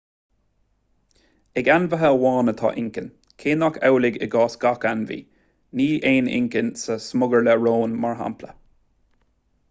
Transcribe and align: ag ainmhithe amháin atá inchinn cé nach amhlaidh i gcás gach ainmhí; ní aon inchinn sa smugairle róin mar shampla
ag 1.61 1.67
ainmhithe 1.73 2.07
amháin 2.07 2.47
atá 2.53 2.71
inchinn 2.83 3.11
cé 3.43 3.53
nach 3.63 3.77
amhlaidh 3.89 4.17
i 4.27 4.29
gcás 4.35 4.55
gach 4.63 4.87
ainmhí; 4.91 5.17
ní 5.81 5.87
aon 6.13 6.31
inchinn 6.39 6.71
sa 6.85 6.97
smugairle 7.09 7.55
róin 7.67 7.93
mar 8.07 8.17
shampla 8.23 8.51